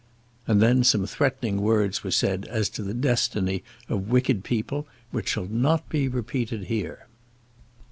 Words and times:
And 0.47 0.59
then 0.63 0.83
some 0.83 1.05
threatening 1.05 1.61
words 1.61 2.03
were 2.03 2.09
said 2.09 2.47
as 2.49 2.69
to 2.69 2.81
the 2.81 2.95
destiny 2.95 3.61
of 3.87 4.09
wicked 4.09 4.43
people, 4.43 4.87
which 5.11 5.29
shall 5.29 5.45
not 5.45 5.87
be 5.89 6.07
repeated 6.07 6.63
here. 6.63 7.05